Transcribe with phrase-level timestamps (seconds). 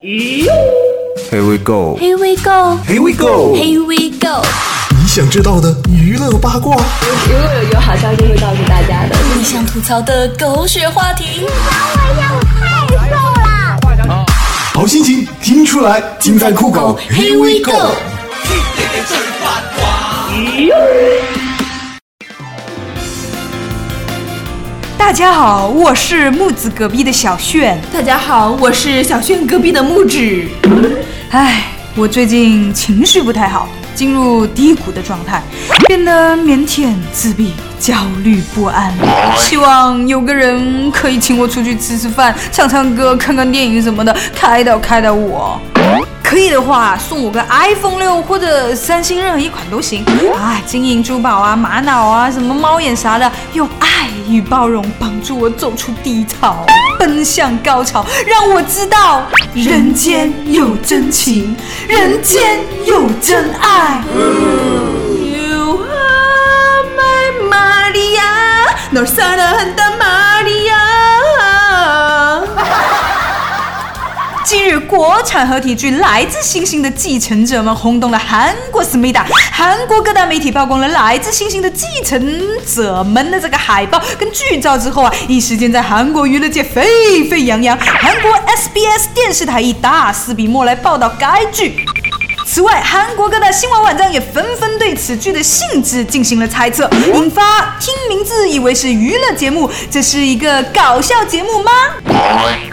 [0.00, 1.96] Here we go.
[1.96, 2.76] Here we go.
[2.84, 3.54] Here we go.
[3.54, 4.42] Here we go.
[4.90, 9.16] 你想知道的娱乐八卦，如果有有好消息会告诉大家的。
[9.36, 11.54] 你想吐槽的狗血话题，你管
[11.96, 12.32] 我呀！
[13.82, 14.26] 我太瘦了
[14.74, 16.98] 好心情听出来，尽在酷狗。
[17.10, 17.94] Here we go。
[24.96, 27.78] 大家好，我是木子隔壁的小炫。
[27.92, 30.18] 大家好，我是小炫隔壁的木子。
[31.30, 31.64] 唉，
[31.94, 35.42] 我最近情绪不太好，进入低谷的状态，
[35.86, 38.92] 变得腼腆、自闭、焦虑不安。
[39.36, 45.60] 希望有个人可以请我出去吃吃饭、唱唱歌、看看电影什么的，开导开导我。
[46.34, 50.04] 可以的话，送我个 iPhone 六或者三星任何一款都行。
[50.36, 56.66] 啊，金银珠宝啊，玛瑙啊，什么猫眼啥的，用爱与包容帮助我走出低潮，
[56.98, 59.22] 奔向高潮，让我知道
[59.54, 61.56] 人间有真情，
[61.86, 64.02] 人间有真爱。
[64.16, 69.54] You are my Maria, no Santa
[70.00, 70.53] Maria。
[74.44, 82.20] 近日，国产合体剧《来自星星的继承者们》轰动了韩国思密达，韩国各大媒体曝光了《来自星星的继承
[82.66, 87.74] 者们》的这个海报跟剧照之后啊，一时间在韩国娱乐界沸沸扬扬。
[87.78, 91.86] 韩国 SBS 电视台以大肆笔墨来报道该剧。
[92.46, 101.72] 此外，韩国各大新闻网站也纷纷对此剧的性质进行了猜测，引发听名字以为是娱乐节目，这是一个搞笑节目吗？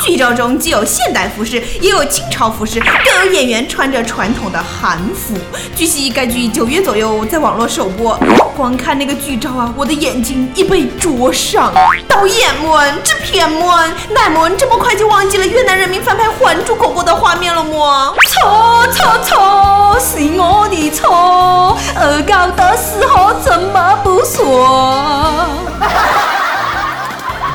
[0.01, 5.35] 剧照中既有现代服饰，也有清朝服饰，更有演员穿着传统的韩服。
[5.75, 8.19] 据悉，该剧九月左右在网络首播。
[8.55, 11.73] 光看那个剧照啊，我的眼睛已被灼伤。
[12.07, 18.13] 导演们，制片们，奶们这么快就忘记了越南人民翻拍《还珠格格》的画面了吗？
[18.29, 19.60] 错错
[19.99, 25.47] 是我的错，恶搞的时候怎么不说？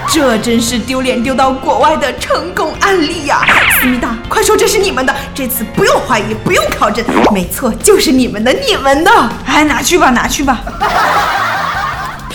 [0.09, 9.11] 这真是丢脸丢到国外的成功案例呀、思密达，快说这是你们的，这次不用怀疑，不用考证，没错，就是你们的，你们的。
[9.45, 10.61] 哎，拿去吧，拿去吧。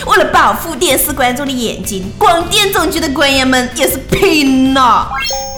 [0.06, 5.08] 为了保护电视观众的眼睛，广电总局的官员们也是拼了。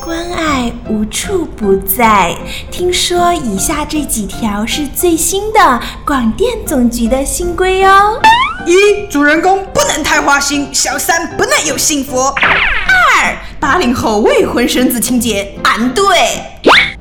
[0.04, 2.36] 关爱无处不在。
[2.70, 8.20] 听说以下这几条是最新的广电总局的新规哦。
[8.66, 12.20] 一，主人公不能太花心，小三不能有幸福。
[12.20, 16.04] 二，八零后未婚生子情节，俺对。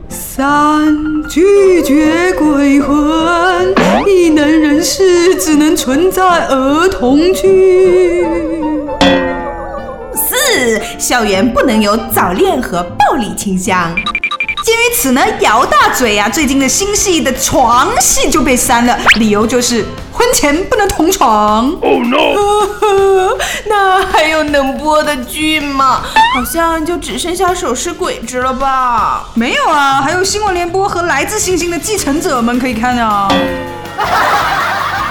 [0.07, 0.95] 三，
[1.27, 3.75] 拒绝鬼魂，
[4.07, 8.25] 异能人士只能存在儿童区。
[10.63, 13.93] 四，校园不能有早恋和暴力倾向。
[13.95, 23.35] 鉴于此呢，姚大嘴啊最近的新戏的床戏就被删了，理由就是婚前不能同床哦 no。
[23.67, 26.01] 那还有能播的剧吗？
[26.33, 29.25] 好像就只剩下《手撕鬼子》了吧？
[29.33, 33.27] 没有啊，还有新闻联播和来自星星的继承者们可以看啊。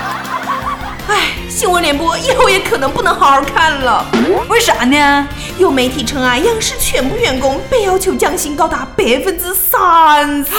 [1.12, 4.02] 唉，新闻联播以后也可能不能好好看了。
[4.48, 5.28] 为啥呢？
[5.58, 10.50] 有媒体称啊，央视全部员工被要求降薪高达百分之三十，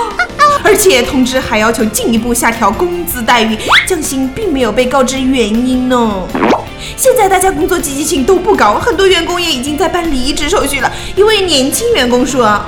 [0.64, 6.26] 而且通知还要求进一步下调工资待遇，降薪并没有被告知原因呢。
[6.96, 10.90] 现在大家工作积极性都不高，很多员工也已经在办离职手续了。
[11.14, 12.58] 一位年轻员工说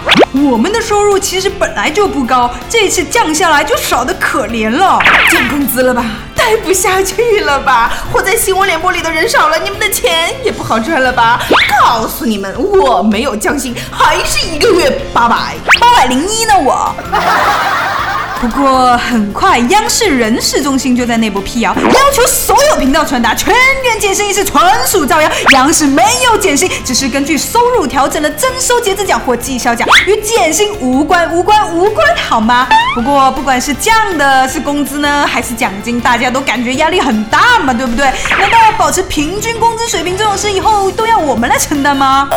[0.51, 4.99] 我们的收入其实本来就不高，这次降下来就少得可怜了。
[5.33, 6.05] ：“降工资了吧？
[6.45, 7.91] 待不下去了吧？
[8.13, 11.41] 活在新闻联播里的人少了，你们的钱也不好赚了吧？
[11.81, 16.95] 告诉你们，我没有降薪，还是一个月八百。”八百零一呢我。
[18.45, 25.31] 不过很快，央视人事中心就在内部辟谣，要求所有频道传达全员减薪一事纯属造谣。
[25.53, 32.69] 央视没有减薪，只是根据收入调整了征收节制奖或绩效奖，与减薪无关无关无关，好吗？
[32.95, 38.05] 不过不管是降的是工资呢，还是奖金，大家都感觉压力很大嘛，对不对？
[38.39, 42.29] 难道保持平均工资水平这种事以后都要我们来承担吗？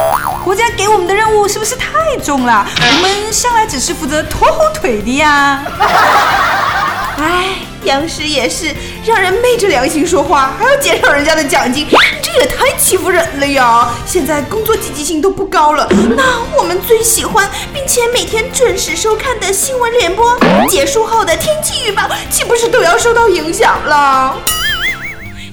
[0.46, 2.66] 国家给我们的任务是不是太重了？
[2.80, 5.62] 我们向来只是负责拖后腿的呀。
[7.20, 7.56] 哎，
[7.86, 8.74] 央视也是
[9.06, 11.88] 让人昧着良心说话，还要减少人家的奖金，
[12.22, 13.90] 这也太欺负人了呀！
[14.06, 16.24] 现在工作积极性都不高了，那
[16.58, 20.38] 我们最喜欢并且每天准时收看的新闻联播
[20.70, 24.36] 结束后的天气预报，岂不是都要受到影响了？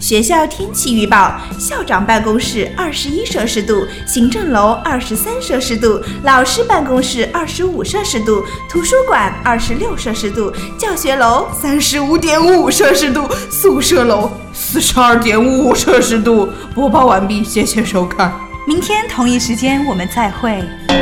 [0.04, 16.50] 学校天气预报：校长办公室二十一摄氏度，行政楼二十三摄氏度，老师办公室二十五摄氏度，图书馆二十六摄氏度，教学楼三十五点五摄氏度，宿舍楼四十二点五摄氏度。
[16.74, 18.30] 播报完毕，谢谢收看。
[18.66, 20.62] 明天同一时间我们再会。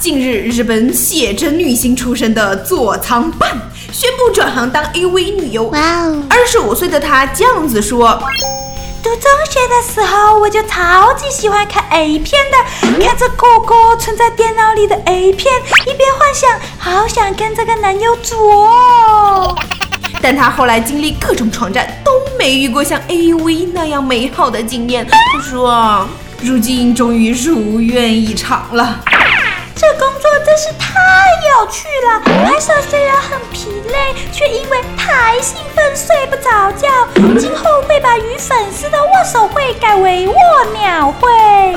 [0.00, 3.54] 近日，日本写真女星出身的佐仓伴
[3.92, 5.64] 宣布转行当 AV 女优。
[5.64, 6.22] 哇哦！
[6.28, 8.22] 二十五岁的她这样子说。
[9.02, 15.54] 读中学的时候，我就超级喜欢看 A 片的，看着哥哥存在电脑里的 A 片，
[15.86, 19.56] 一边幻想好想跟这个男友做。
[20.20, 25.06] 但她后来经历各种闯战，都没遇过像 AV 那样美好的经验。
[25.06, 26.06] 她说，
[26.42, 29.00] 如今终于如愿以偿了。
[29.74, 32.20] 这工作真是太太有趣了！
[32.20, 36.86] 拍摄虽然很疲累，却因为太兴奋睡不着觉。
[37.40, 40.34] 今后会把与粉丝的握手会改为握
[40.74, 41.72] 鸟会。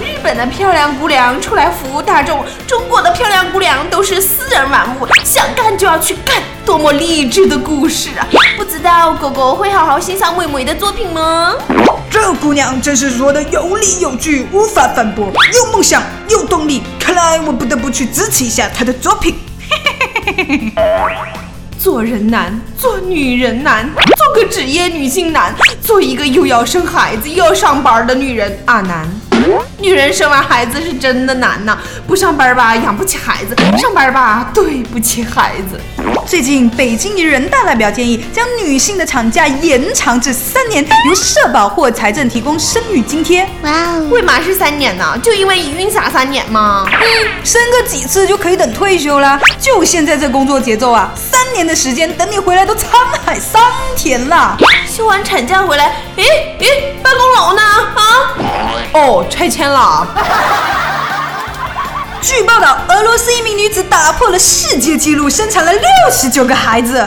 [0.00, 8.26] 日本的漂亮姑娘出来服务大众，中国的漂亮姑娘都是私人玩物，想干就要去干，多么励志的故事啊！
[8.56, 11.54] 不知道狗狗会好好欣赏妹妹的作品吗？
[12.14, 15.32] 这姑娘真是说的有理有据，无法反驳。
[15.52, 19.34] 有梦想，有动力，看来我不得不去支持一下她的作品。
[21.76, 29.08] 做人难，做女人难，做个职业女性难，做一个又要生孩子又要上班的女人啊难。
[29.78, 35.80] 女人生完孩子是真的难呐，不上班吧养不起孩子，上班吧对不起孩子。
[36.26, 43.46] 最近，北京人大代表建议将女性的产假延长至三年，由社保或财政提供生育津贴。
[43.62, 44.08] 哇哦！
[44.10, 45.18] 为嘛是三年呢？
[45.22, 46.86] 就因为一孕傻三年吗？
[46.88, 49.38] 嗯，生个几次就可以等退休了。
[49.60, 52.86] 就现在这工作节奏啊，三年的时间等你回来都沧
[53.24, 53.62] 海桑
[53.96, 54.56] 田了。
[54.88, 57.62] 休完产假回来，诶诶，办公楼呢？
[57.62, 58.02] 啊？
[58.92, 60.06] 哦，拆迁了。
[62.26, 67.06] 据报道，俄罗斯一名女子打破了世界纪录，生产了六十九个孩子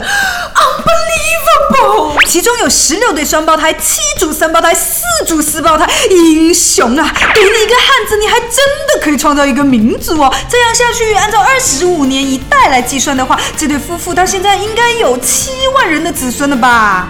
[0.54, 2.24] ，unbelievable！
[2.24, 7.12] 其中有十六对双胞胎，七组三胞胎，四组四胞胎，英雄啊！
[7.34, 10.32] 给你一个汉子，你还真的可以创造一个民族哦！
[10.48, 17.08] 这样下去，按照二十五年一代来计算的话，这对夫妇到现在应该有七万人的子孙了吧？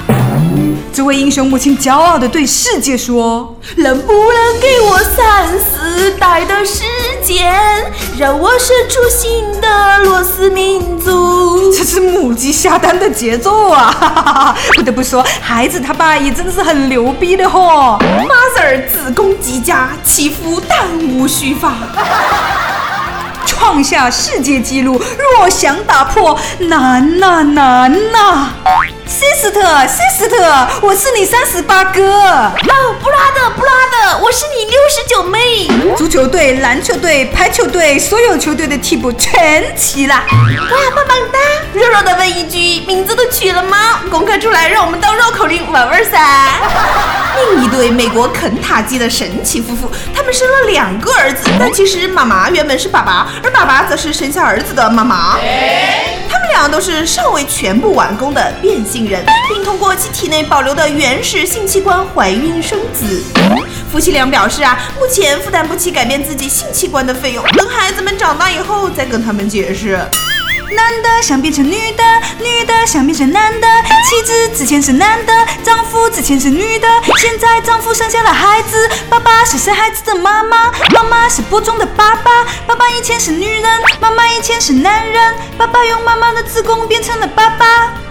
[0.92, 6.82] 这位英雄母亲骄傲地对世界说：“能不能给我三四代的时
[7.22, 7.54] 间，
[8.18, 14.56] 让我生出新的罗斯民族？” 这是母鸡下蛋的节奏啊！
[14.74, 21.74] 不得不说，孩子他爸也真的是很牛逼的嚯！Mother 子宫极佳，其夫弹无虚发。
[23.46, 25.00] 创下世界纪录，
[25.38, 28.50] 若想打破，难呐难呐！
[29.08, 32.02] 西斯特，西斯特，我是你三十八哥。
[32.02, 35.96] 哦，布拉德，布拉德，我是你六十九妹。
[35.96, 40.14] 足球队、篮球队、排球队，所有球队的替补全齐了。
[40.14, 41.38] 哇，棒棒哒！
[41.72, 44.00] 弱弱的问一句，名字都取了吗？
[44.10, 46.20] 公开出来，让我们当绕口令玩玩噻。
[47.34, 55.38] 另一对美国肯塔基的神奇夫妇，他们生了两个儿子，但其实妈妈原本是爸爸，而爸爸则是生下儿子的妈妈。
[56.30, 63.22] 他们俩都是尚未全部完工的变性人，并通过其体内保留的原始性器官怀孕生子。
[63.90, 69.98] 夫妻俩表示啊，目前负担不起改变自己性器官的费用，等孩子们长大以后再跟他们解释。
[70.70, 72.04] 男的想变成女的，
[72.38, 73.66] 女的想变成男的。
[74.06, 75.32] 妻子之前是男的，
[75.64, 76.86] 丈夫之前是女的。
[77.16, 82.44] 现在丈夫生下了孩子，爸爸是生孩子的妈妈，妈妈是播种的爸爸。
[82.66, 83.64] 爸爸以前是女人，
[83.98, 85.34] 妈妈以前是男人。
[85.56, 88.07] 爸爸用妈妈的子宫变成了爸爸。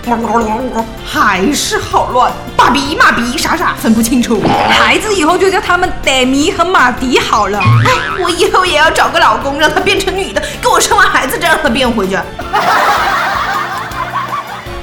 [1.06, 4.42] 还是好乱，爸比妈比傻傻分不清楚。
[4.70, 7.60] 孩子以后就叫他们戴米和马迪好了。
[7.60, 7.92] 哎，
[8.24, 12.18] 我以后也要找个老公，让他变成女的，给我生完孩子再让他变回去。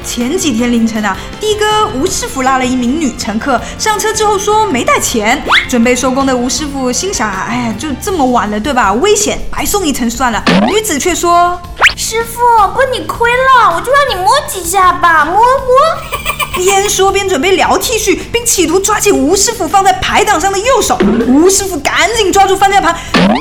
[0.05, 8.93] 前几天凌晨啊，的哥吴师傅拉了一名女乘客上车之后说没带钱，准备收工的吴师傅心想，哎呀，就这么晚了，对吧？
[8.93, 10.43] 危险，白送一程算了。
[10.69, 11.59] 女子却说，
[12.07, 12.43] 师傅，
[12.75, 15.75] 不你亏了，我就让你摸几下吧，摸摸。
[16.55, 20.99] 边说边准备撩 T 恤，并企图抓起吴师傅放在排档上的右手。
[21.27, 22.95] 吴师傅赶紧抓住方向盘，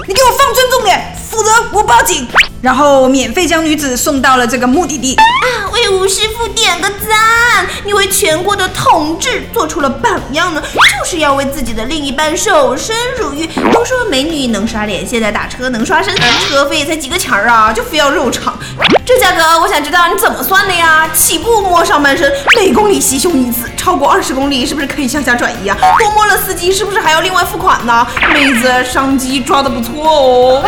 [0.08, 1.14] 你给我放尊重点。
[1.34, 2.28] 否则我报警。
[2.62, 5.16] 然后免费将女子送到了这个目的地。
[5.16, 7.68] 啊，为吴师傅点个赞！
[7.84, 13.46] 你为全国的同志做出了榜样呢，就是要为自己的另一半守身如玉。
[13.74, 16.16] 都说美女能刷脸，现在打车能刷身，
[16.48, 18.58] 车费才几个钱儿啊，就非要肉偿。
[19.06, 21.10] 这价格我想知道你怎么算的呀？
[21.14, 25.78] 起步摸上半身，每公里吸胸一次，超过二十公里是不是可以向下转移啊？
[26.00, 28.08] 多摸了司机是不是还要另外付款呢？
[28.34, 30.64] 妹子，商机抓得不错哦。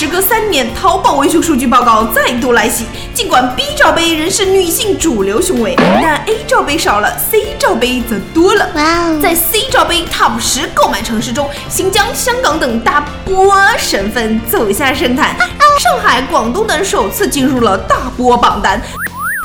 [0.00, 2.86] 时隔三年，淘宝维修数据报告再度来袭。
[3.12, 8.66] 尽管 B 罩杯仍是女性主流胸围，但 A 罩杯少了，C 罩杯则多了。
[8.76, 9.20] 哇哦！
[9.20, 15.36] 在 C 罩杯 TOP 十购买城市中，新疆、香港等大波省份走下神坛，
[15.78, 18.80] 上海、广东等首次进入了大波榜单，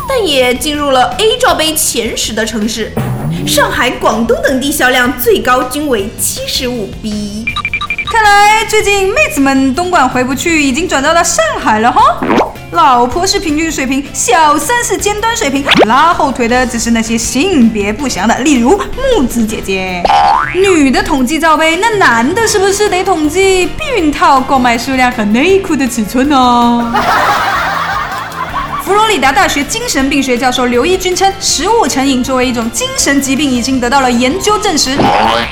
[0.07, 2.93] 但也进入了 A 罩杯前十的城市。
[3.45, 7.43] 上海、广东等地销量最高均为七十五 B。
[8.15, 12.01] 看来最近妹子们东莞回不去，已经转到了上海了哈。
[12.71, 18.81] 老婆是平均水平，小三是尖端水平，拉后腿的只是那些性别不详的，例如
[19.17, 20.01] 木子姐姐。
[20.53, 26.95] 女的统计罩杯，那男的是不是得统计避孕套购买数量和内裤的尺寸呢？
[28.85, 34.95] 佛罗里达大学精神病学教授刘一军称，食物成瘾作为一种精神疾病已经得到了研究证实。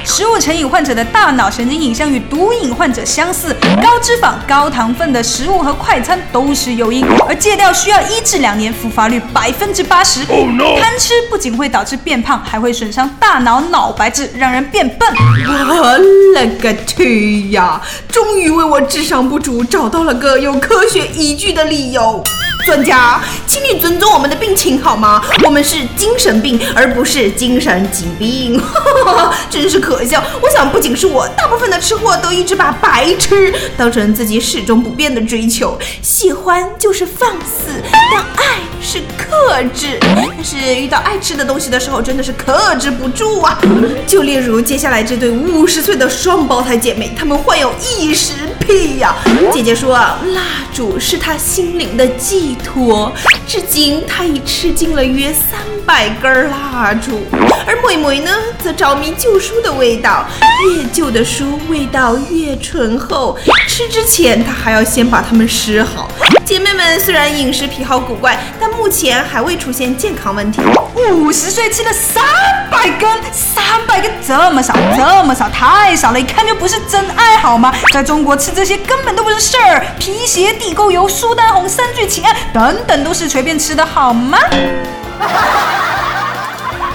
[0.06, 10.24] 食物成瘾患者的大脑神经影像与毒瘾患者相似，高脂肪、高糖分的食物和快餐都是诱因，而戒掉需要一至两年，复发率百分之八十。
[10.26, 15.10] 贪吃不仅会导致变胖，还会损伤大脑脑白质，让人变笨。
[15.10, 15.98] 我
[16.36, 17.82] 勒个去呀！
[18.08, 22.24] 终于为我智商不足找到了个有科学依据的理由。
[22.66, 25.24] 专家，请你尊重我们的病情好吗？
[25.44, 28.62] 我们是精神病，而不是精神疾病。
[29.50, 30.24] 真是可笑！
[30.42, 35.78] 我想，不仅是我，大部分的吃货都一直把白吃当成自己始终不变的追求。
[36.02, 39.98] 喜欢就是放肆，但爱是克制。
[40.02, 43.58] 但是遇到爱吃的东西的时候，真的是克制不住啊！
[44.06, 49.16] 就例如接下来这对五十岁的双胞胎姐妹，她们患有异食癖呀。
[49.52, 50.42] 姐姐说，蜡
[50.74, 53.12] 烛是她心灵的寄托，
[53.48, 57.22] 至今她已吃尽了约三百根蜡烛。
[57.66, 60.26] 而妹妹呢，则着迷旧书的味道，
[60.68, 63.38] 越旧的书味道越醇厚。
[63.68, 66.10] 吃之前，她还要先把它们撕好。
[66.54, 70.62] 姐妹们虽然饮食癖好古怪，但目前还未出现健康问题。
[70.94, 72.24] 五十岁吃了三
[72.70, 77.74] 百根，三百根这么少，这么少，太少了，一看就不是真爱好吗？
[77.92, 84.38] 在中国吃这些根本都不是事儿，皮鞋、地沟油、苏丹红、三聚氰胺等等都是随便吃的好吗？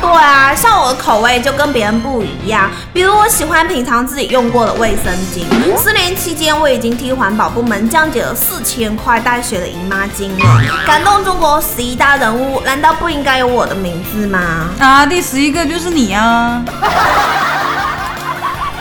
[0.08, 2.70] 对啊，像我的口味就跟别人不一样。
[2.94, 5.44] 比如我喜欢品尝自己用过的卫生巾。
[5.76, 10.62] 四年期间，我已经替环保部门降解了四千块带血的姨妈巾了。
[10.86, 14.70] 感动中国十一大人物，难道不应该有我的名字吗？
[14.80, 16.64] 啊，第十一个就是你啊！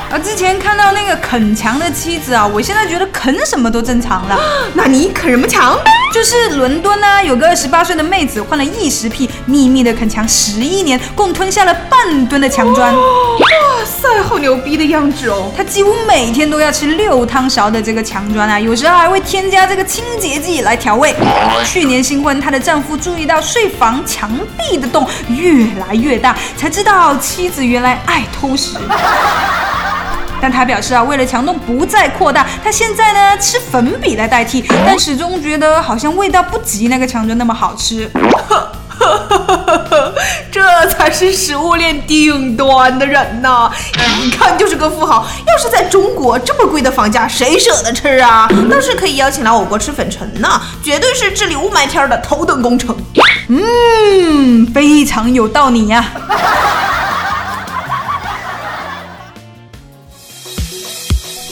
[0.09, 4.39] 而之前看到那个啃墙的妻子啊，我现在觉得啃什么都正常了。
[4.73, 5.77] 那你啃什么墙？
[6.13, 12.95] 就是伦敦呢、有个二十八岁的妹子患了异食癖，秘密的啃墙十一年，共吞下了半吨的墙砖。
[12.95, 13.47] 哇
[13.85, 15.51] 塞，好牛逼的样子哦！
[15.55, 21.13] 她几乎每天都要吃六汤勺的这个墙砖啊，有时候还会添加这个清洁剂来调味。
[21.65, 28.77] 去年新婚，她的丈夫注意到睡房墙壁的洞越来越大，才知道妻子原来爱偷食。
[30.41, 38.09] 但他表示啊，为了墙洞不再扩大，他现在呢吃粉笔来代替，但始终觉得好像味道不及那个墙砖那么好吃。
[40.51, 43.71] 这才是食物链顶端的人呐！
[44.23, 45.25] 一看就是个富豪。
[45.45, 48.49] 要是在中国这么贵的房价，谁舍得吃啊？
[48.69, 52.97] 倒是可以邀请来我国吃粉尘呢，绝对是治理雾霾天的头等工程。
[53.49, 56.03] 嗯，非常有道理呀、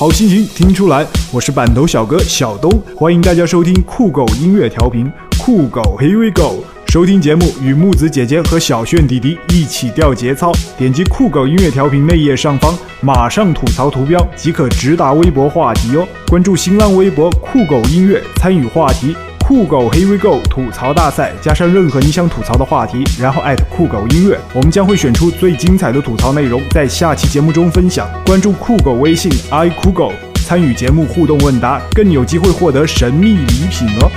[0.05, 6.63] 好心情听出来，我是板头小哥小东，欢迎大家收听酷狗音乐调频，酷狗 Here we go。
[6.89, 16.07] 收听节目与木子姐姐和小炫弟弟一起掉节操，点击酷狗音乐调频内页上方马上吐槽图标即可直达微博话题哦。
[16.27, 19.15] 关注新浪微博酷狗音乐，参与话题。
[19.47, 28.09] 酷狗 Here we go 吐槽大赛，加上任何你想吐槽的话题，然后艾特酷狗音乐，我们将会选出最精彩的吐槽内容，在下期节目中分享。
[28.25, 34.11] 关注酷狗微信 i 酷狗，参与节目互动问答，更有机会获得神秘礼品哦。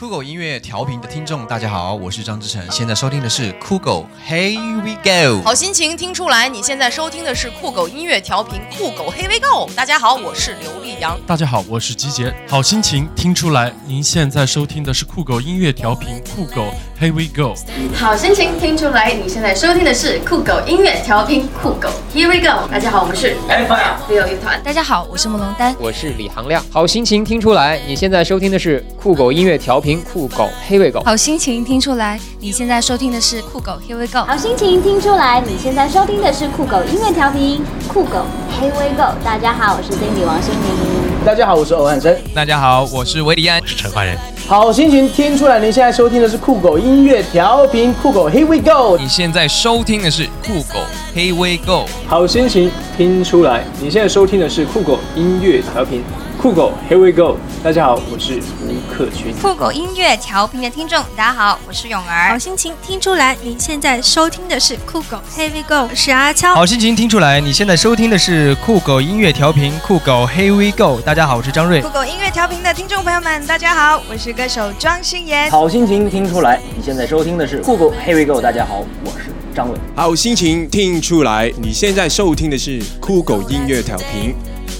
[0.00, 5.42] 酷狗音乐乐调频的听众，大家好，我是张志成，现在收听的是酷狗，Here we go。
[5.44, 9.70] 好心情听出来，你现在收听的是酷狗音乐调频酷狗 Here we go。
[9.76, 11.20] 大家好，我是刘丽阳。
[11.26, 12.34] 大家好，我是吉杰。
[12.48, 17.54] 好心情听出来，您现在收听的是酷狗音乐调频酷狗 Here we go。
[17.94, 22.66] 好心情听出来，你现在收听的是酷狗音乐调频酷狗 Here we go。
[22.70, 24.62] 大家好，我们是 Leo 乐团。
[24.62, 26.64] 大家好，我是梦龙丹，我是李航亮。
[26.70, 30.37] 好心情听出来，你现在收听的是酷狗音乐调频酷狗
[30.68, 31.00] 黑尾狗。
[31.04, 34.26] 好心情听出来，你现在收听的是酷狗 Here we go。
[34.26, 38.26] 好心情听出来，你现在收听的是酷狗音乐调频酷狗
[38.60, 39.14] Here we go。
[39.24, 41.24] 大家好，我是 Cindy 王心凌。
[41.24, 42.16] 大家好，我是欧汉生。
[42.34, 44.16] 大家好，我是维迪安，是陈焕仁。
[44.46, 48.96] 好心情听出来，您现在收听的是酷狗音乐调频酷狗 Here we go。
[48.96, 50.78] 你现在收听的是酷狗
[51.14, 51.86] Here we go。
[52.06, 56.02] 好心情听出来，你现在收听的是酷狗音乐调频
[56.40, 57.36] 酷狗 Here we go。
[57.64, 59.34] 大家好，我是吴克群。
[59.42, 62.30] 酷狗音乐调频的听众，大家好，我是泳儿。
[62.30, 65.88] 好心情听出来，您现在收听的是酷狗 Here we go。
[65.90, 66.54] 我是阿悄。
[66.54, 71.00] 好心情听出来，你现在收听的是酷狗音乐调频酷狗 Here we go。
[71.00, 71.82] 大家好，我是张瑞。
[71.82, 75.50] 酷狗音乐调频的听众朋友们，大家好，我是歌手庄心妍。
[75.50, 78.40] 好心情听出来，你现在收听的是酷狗 Here we go。
[78.40, 79.76] 大家好，我是张伟。
[79.96, 84.36] 好心情听出来，你现在收听的是酷狗音乐调频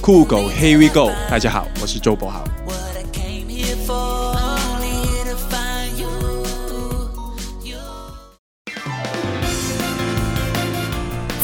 [0.09, 1.13] 酷狗 Here we go。
[1.31, 2.43] 大家好，我是周博豪。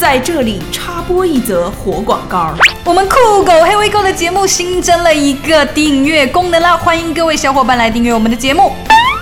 [0.01, 2.55] 在这里插播一则活广告。
[2.87, 8.73] 我们酷狗黑 we go 的节目新增了一个订阅功能啦，欢迎各位小伙伴来订阅我们的节目，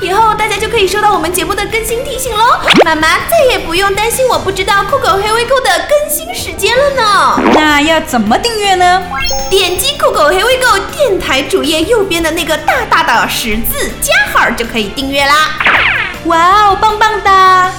[0.00, 2.41] 以后大家就可以收到我们节目的更新提醒喽。
[2.84, 7.40] 妈妈再也不用担心我不知道酷狗黑微购的更新时间了呢。
[7.54, 9.02] 那要怎么订阅呢？
[9.48, 15.50] 点击酷狗黑微购电台主页右边的那个大大的十字加号就可以订阅啦。
[16.24, 17.70] 哇哦，棒棒哒！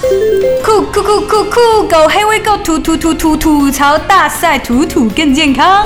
[0.64, 5.86] 酷酷酷酷酷狗黑微购吐吐吐吐吐槽大赛，吐吐更健康。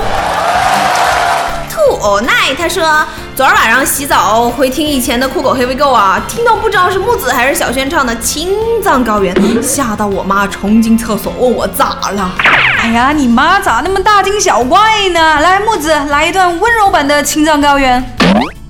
[1.72, 3.06] 兔偶奈他说，
[3.38, 8.50] 昨儿晚上洗澡回听以前的酷狗黑 we go 啊，听到不知道是木子还是小轩唱的《青
[8.84, 12.32] 藏高原》，吓到我妈冲进厕所问我咋了。
[12.80, 14.80] 哎呀，你妈咋那么大惊小怪
[15.10, 15.40] 呢？
[15.40, 18.04] 来，木子来一段温柔版的《青藏高原》。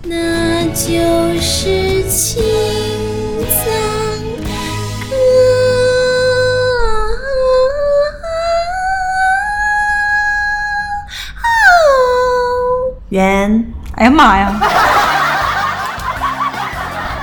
[0.04, 2.44] 那就是青
[13.98, 14.54] 哎呀妈呀！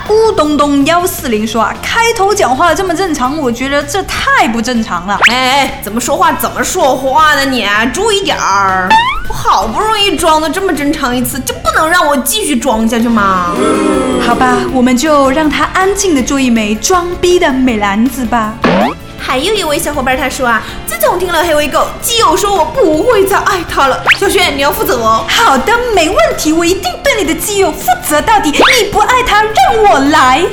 [0.09, 5.17] 咕咚咚幺四零说啊，开头讲话这么正常，我觉得这太不正常了。
[5.31, 7.65] 哎，怎么说话怎么说话呢你？
[7.93, 8.89] 注意点儿！
[9.29, 13.55] 我好不容易装的这么正常一次，就不能让我继续装下去吗？
[14.27, 18.53] 好吧，我们就让他安静的做一枚装逼的美男子吧。
[19.27, 24.05] 还有一位小伙伴他说啊，自从听了黑尾狗，基友说我不会再爱他了。
[24.21, 25.25] 小轩，你要负责哦。
[25.27, 28.51] 好的，没问题，我一定对你的基友负责到底。
[28.51, 30.45] 你不爱他，让我来。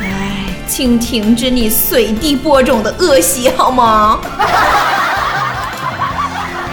[0.00, 4.18] 哎，请停止你随地播种的恶习好吗？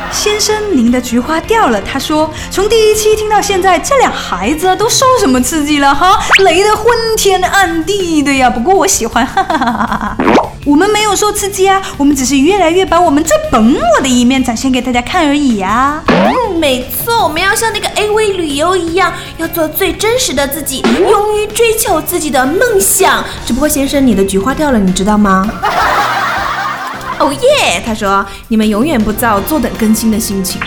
[0.09, 1.81] 先生，您的菊花掉了。
[1.81, 6.17] 他说，从第一期听到现在，这俩孩子都受什么刺激了哈？
[6.39, 6.85] 雷得昏
[7.17, 8.49] 天暗地的呀。
[8.49, 10.17] 不过我喜欢，哈哈哈哈哈。
[10.65, 16.01] 我们没有受刺激啊，我们只是越来越把我们最本我的一面展现给大家看而已呀。
[16.07, 23.21] 嗯，没错，我们要像那个 AV 旅游一样，要做最真实的自己，勇于追求自己的梦想。
[23.45, 25.45] 只不过先生，你的菊花掉了，你知道吗？
[27.19, 27.81] 哦耶！
[27.85, 30.59] 他说你们永远不知道坐等更新的心情，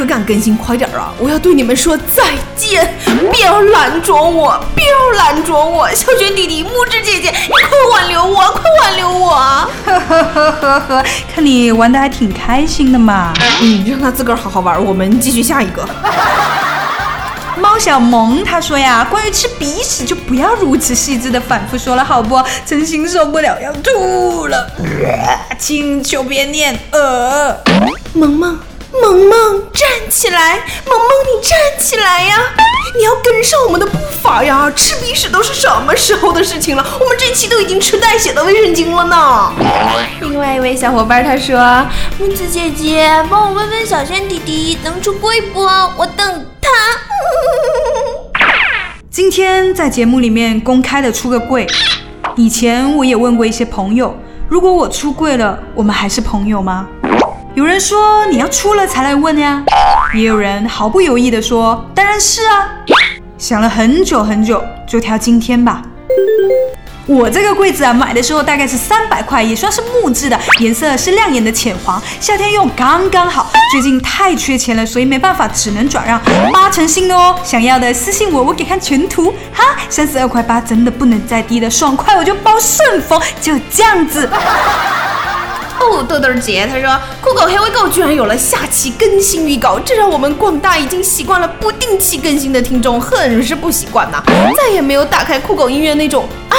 [0.00, 1.12] 可敢更新快点啊！
[1.18, 2.22] 我要对你们说再
[2.56, 5.86] 见，不要拦着我，不要拦着我！
[5.90, 9.34] 小轩弟弟、木之姐姐，你快挽留我，快挽留我！
[9.84, 13.34] 呵呵呵呵呵，看你玩的还挺开心的嘛。
[13.60, 15.86] 嗯，让他自个儿好好玩，我们继续下一个。
[17.58, 22.42] 猫小萌他说呀，关于吃鼻屎就不要如此细致的反复说了，好不？
[22.64, 24.66] 真心受不了要吐了，
[25.58, 26.78] 请求别念。
[26.90, 27.54] 呃，
[28.14, 28.58] 萌萌，
[28.92, 32.36] 萌萌站起来，萌萌你站起来呀！
[32.98, 34.70] 你要跟上我们的步伐呀！
[34.74, 36.84] 吃鼻屎都是什么时候的事情了？
[36.98, 39.52] 我们这期都已经吃带血的卫生巾了呢。
[40.20, 41.86] 另外一位小伙伴他说，
[42.18, 45.60] 木子姐姐帮我问问小轩弟弟能出柜不？
[45.60, 46.68] 我等他。
[49.08, 51.66] 今天在节目里面公开的出个柜，
[52.34, 54.16] 以前我也问过一些朋友，
[54.48, 56.88] 如果我出柜了，我们还是朋友吗？
[57.54, 59.60] 有人说你要出了才来问呀，
[60.14, 62.70] 也有人毫不犹豫地说当然是啊。
[63.36, 65.82] 想了很久很久，就挑今天吧。
[67.06, 73.50] 我这个柜子啊，买的时候大概是三百块，也算是木质的，颜色是亮眼的浅黄，夏天用刚刚好。
[73.72, 76.20] 最近太缺钱了，所以没办法，只能转让，
[76.52, 77.34] 八成新的哦。
[77.42, 79.34] 想要的私信我，我给看全图。
[79.52, 84.30] 哈，三十二块八，真的不能再低了，爽快我就包顺丰，就这样子。
[85.80, 94.22] 哦，豆豆姐，她说酷狗黑微购居然有了下期更新预告，这让我们广大已经习惯了不定期更新的听众很是不习惯呐，
[94.56, 96.56] 再也没有打开酷狗音乐那种啊，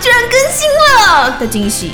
[0.00, 0.68] 居然更新
[1.08, 1.92] 了的惊喜。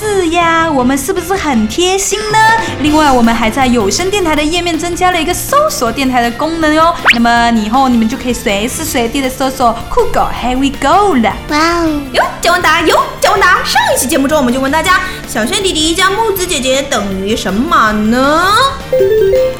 [0.00, 2.38] 是呀，我们是不是很贴心呢？
[2.82, 6.94] 另外，我们还在有声电台的页面增加了一个搜索电台的功能哦。
[7.14, 11.32] 那么以后你们就可以随时随地的搜索酷狗 Here We Go 了。
[11.48, 12.00] 哇哦！
[12.12, 13.64] 哟，讲问答，哟，讲问答。
[13.64, 18.46] 上一期节目中，我们就问大家，小轩弟弟加木子姐姐等于什么呢？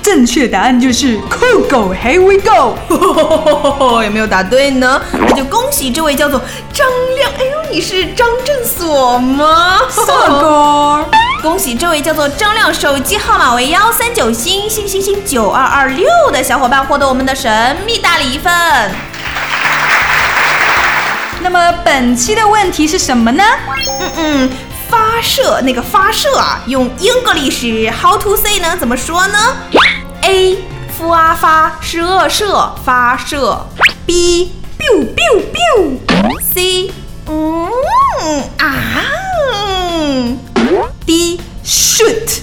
[0.03, 2.79] 正确答案就是酷狗 Here We Go。
[4.03, 5.01] 有没有答对呢？
[5.13, 6.41] 那就恭喜这位叫做
[6.73, 7.31] 张亮。
[7.39, 9.79] 哎呦，你是张振锁吗？
[9.95, 11.05] 哥，
[11.47, 18.51] 恭喜这位叫做张亮，手机号码为幺三九星星星星九二二六的小伙伴获得我们的神秘大礼一份。
[21.41, 23.45] 那么本期的问题是什么呢？
[24.01, 24.51] 嗯嗯，
[24.89, 28.77] 发射那个发射啊，用 English how to say 呢？
[28.77, 29.39] 怎么说呢
[30.23, 30.57] ？A
[30.99, 33.67] fa 发发射射发射
[34.07, 36.91] ，B biu biu biu，C
[37.27, 37.69] 嗯
[38.59, 38.75] 啊。
[41.05, 42.41] D shoot，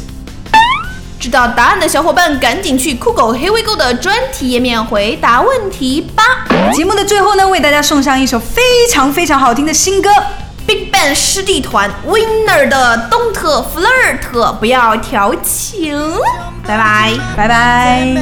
[1.19, 6.23] 知道答案的小伙伴赶紧去酷狗 Here We Go 的专题页面回答问题吧。
[6.73, 10.09] 节目的最后呢，为大家送上一首非常非常好听的新歌
[10.66, 15.98] ，Big Bang 师弟团 Winner 的 Don't Flirt，不要调情。
[16.66, 18.14] 拜拜，拜拜。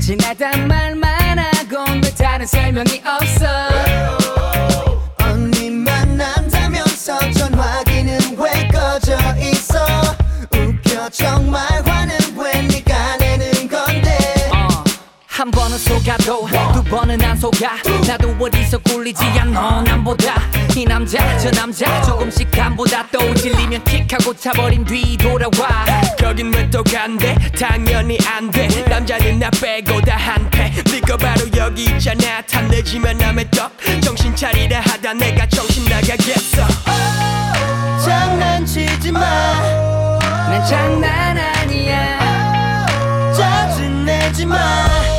[0.00, 3.44] 지나단 말만 하고 왜 다른 설명이 없어
[16.03, 20.41] 속아도 두 번은 안 속아 나도 어디서 꿀리지 않아 남보다.
[20.75, 25.85] 이 남자 저 남자 조금씩 간보다 또 질리면 킥하고 차버린 뒤 돌아와.
[26.19, 27.35] 거긴 왜또 간대?
[27.57, 28.67] 당연히 안돼.
[28.89, 30.73] 남자는 나 빼고 다 한패.
[30.91, 32.41] 네거 바로 여기 있잖아.
[32.49, 36.67] 탐내지만 남의 떡 정신 차리라 하다 내가 정신 나가겠어.
[38.05, 42.83] 장난치지 마난 장난 아니야.
[43.33, 45.12] 짜증내지 마더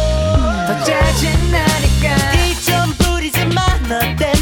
[0.84, 2.32] 짜증나니까.
[2.34, 4.33] 이좀 부리지 마너 때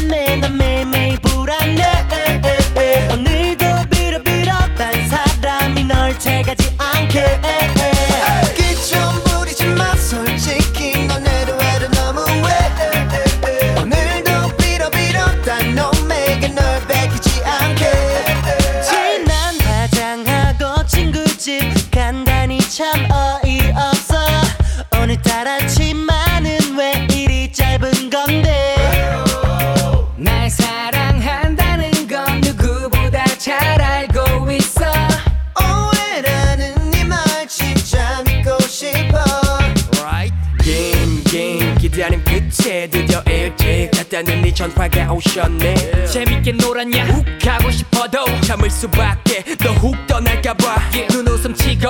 [46.25, 47.03] 재밌게 놀았냐?
[47.05, 49.43] 훅 가고 싶어도 참을 수밖에.
[49.61, 50.77] 너 훅 떠날까봐.
[51.11, 51.89] 눈웃음 치고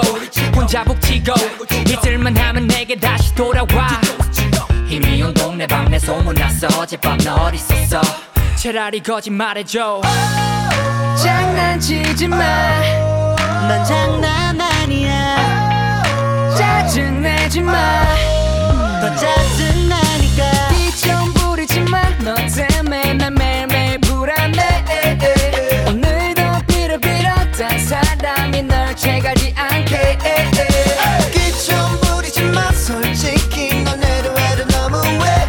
[0.56, 1.34] 혼자 북치고
[1.88, 3.88] 이틀만 하면 내게 다시 돌아와.
[4.90, 6.68] 이미 온 동네 방네 소문났어.
[6.80, 8.02] 어젯밤 너 어딨었어?
[8.56, 10.02] 차라리 거짓말해줘.
[11.24, 12.38] 장난치지 마
[13.68, 16.04] 넌 장난 아니야.
[16.58, 19.96] 짜증내지 마더 짜증나
[29.34, 30.18] 널 채가지 않게
[31.32, 35.48] 기좀 부리지 마 솔직히 너네도 해도 너무해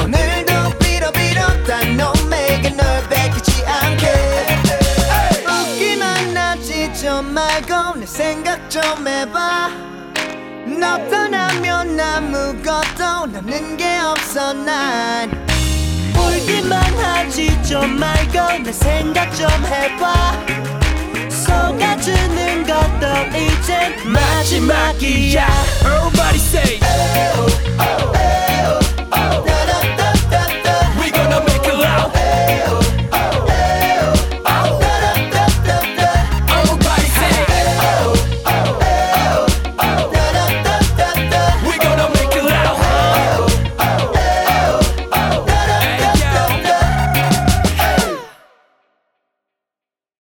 [0.00, 4.06] 오늘도 빌어 빌어 딴 놈에게 널 뺏기지 않게.
[5.46, 9.70] 웃기만 하지 좀 말고 내 생각 좀 해봐.
[10.78, 15.30] 너 떠나면 아무것도 남는 게 없어 난.
[16.16, 20.77] 울기만 하지 좀 말고 내 생각 좀 해봐
[21.48, 23.06] 속아주는 것도
[23.36, 25.46] 이젠 마지막이야
[25.80, 27.46] Everybody say 에오,
[27.80, 28.47] 에오, 에오.